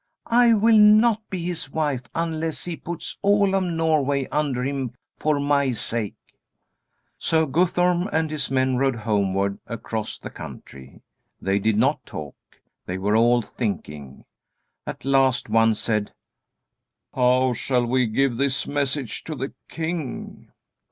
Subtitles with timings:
[0.31, 4.95] [Illustration: "I will not be his wife unless he puts all of Norway under him
[5.19, 6.15] for my sake"]
[7.19, 11.03] So Guthorm and his men rode homeward across the country.
[11.39, 12.35] They did not talk.
[12.87, 14.25] They were all thinking.
[14.87, 16.13] At last one said:
[17.13, 20.51] "How shall we give this message to the king?"